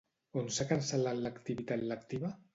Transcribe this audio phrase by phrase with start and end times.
[0.39, 2.35] On s'ha cancel·lat l'activitat lectiva?